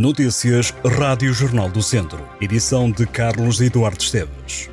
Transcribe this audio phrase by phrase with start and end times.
[0.00, 2.26] Notícias Rádio Jornal do Centro.
[2.40, 4.70] Edição de Carlos Eduardo Esteves.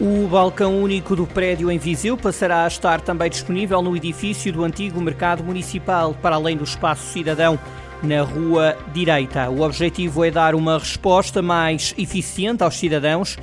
[0.00, 4.64] O balcão único do prédio em Viseu passará a estar também disponível no edifício do
[4.64, 7.56] antigo Mercado Municipal, para além do espaço cidadão
[8.02, 9.48] na Rua Direita.
[9.48, 13.38] O objetivo é dar uma resposta mais eficiente aos cidadãos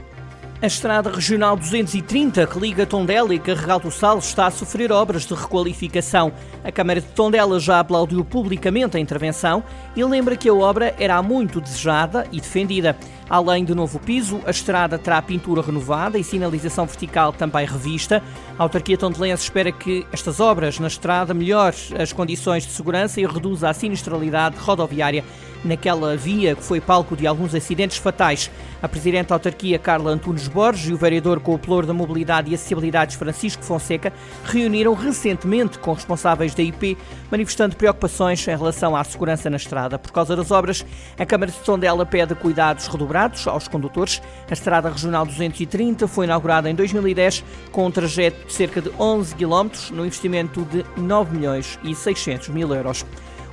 [0.60, 5.24] A Estrada Regional 230, que liga Tondela e Carregal do Sal, está a sofrer obras
[5.24, 6.34] de requalificação.
[6.64, 9.64] A Câmara de Tondela já aplaudiu publicamente a intervenção
[9.96, 12.98] e lembra que a obra era muito desejada e defendida.
[13.30, 18.24] Além do novo piso, a estrada terá pintura renovada e sinalização vertical também revista.
[18.58, 23.28] A autarquia tondelense espera que estas obras na estrada melhorem as condições de segurança e
[23.28, 25.24] reduza a sinistralidade rodoviária
[25.68, 28.50] naquela via que foi palco de alguns acidentes fatais.
[28.82, 32.52] A Presidente da Autarquia, Carla Antunes Borges, e o Vereador com o Plor da Mobilidade
[32.52, 34.14] e Acessibilidades, Francisco Fonseca,
[34.46, 36.98] reuniram recentemente com responsáveis da IP,
[37.32, 40.00] manifestando preocupações em relação à segurança na estrada.
[40.00, 40.86] Por causa das obras,
[41.18, 44.22] a Câmara de Tondela pede cuidados redobrados aos condutores.
[44.50, 49.36] A Estrada Regional 230 foi inaugurada em 2010 com um trajeto de cerca de 11
[49.36, 53.06] km, no investimento de 9 milhões e 600 mil euros.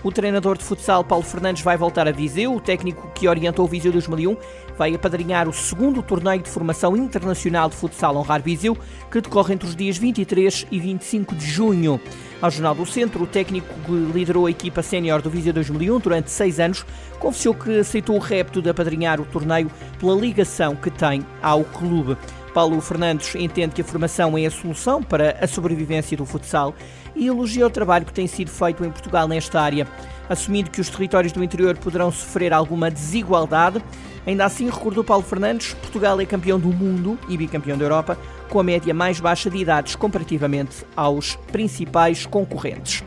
[0.04, 2.54] O treinador de futsal Paulo Fernandes vai voltar a Viseu.
[2.54, 4.37] O técnico que orientou o Viseu 2001
[4.76, 8.76] vai apadrinhar o segundo torneio de formação internacional de futsal Honrar Viseu,
[9.10, 11.98] que decorre entre os dias 23 e 25 de junho.
[12.43, 16.31] Ao Jornal do Centro, o técnico que liderou a equipa sénior do Viseu 2001 durante
[16.31, 16.84] seis anos
[17.19, 22.19] confessou que aceitou o repto de apadrinhar o torneio pela ligação que tem ao clube.
[22.54, 26.72] Paulo Fernandes entende que a formação é a solução para a sobrevivência do futsal
[27.16, 29.88] e elogia o trabalho que tem sido feito em Portugal nesta área.
[30.28, 33.82] Assumindo que os territórios do interior poderão sofrer alguma desigualdade,
[34.25, 38.16] ainda assim, recordou Paulo Fernandes, Portugal é campeão do mundo e bicampeão da Europa,
[38.48, 43.03] com a média mais baixa de idades comparativamente aos principais concorrentes.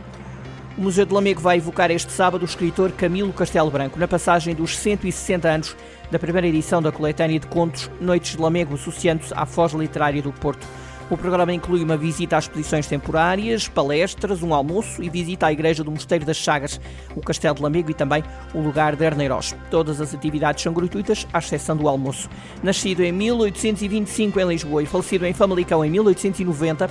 [0.78, 4.54] O Museu de Lamego vai evocar este sábado o escritor Camilo Castelo Branco, na passagem
[4.54, 5.76] dos 160 anos
[6.12, 10.32] da primeira edição da coletânea de contos Noites de Lamego, associando-se à Foz Literária do
[10.32, 10.66] Porto.
[11.10, 15.82] O programa inclui uma visita às exposições temporárias, palestras, um almoço e visita à Igreja
[15.82, 16.82] do Mosteiro das Chagas,
[17.16, 18.22] o Castelo de Lamego e também
[18.54, 19.56] o lugar de Arneiros.
[19.72, 22.30] Todas as atividades são gratuitas, à exceção do almoço.
[22.62, 26.90] Nascido em 1825 em Lisboa e falecido em Famalicão em 1890,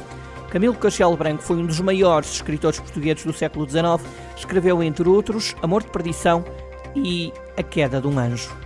[0.48, 4.02] Camilo Castelo Branco foi um dos maiores escritores portugueses do século XIX.
[4.34, 6.42] Escreveu, entre outros, Amor de Perdição
[6.94, 8.65] e A Queda de um Anjo.